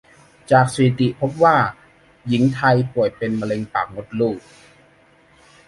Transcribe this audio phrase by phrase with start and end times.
[0.51, 1.55] จากสถิติพบว่า
[2.27, 4.39] หญิงไทยป่วยเป็นมะเร็งปากมดลูก